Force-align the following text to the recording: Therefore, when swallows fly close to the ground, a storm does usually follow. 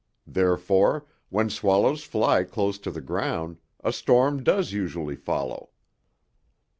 Therefore, 0.25 1.05
when 1.29 1.51
swallows 1.51 2.03
fly 2.03 2.43
close 2.43 2.79
to 2.79 2.89
the 2.89 3.01
ground, 3.01 3.57
a 3.83 3.93
storm 3.93 4.43
does 4.43 4.71
usually 4.73 5.15
follow. 5.15 5.69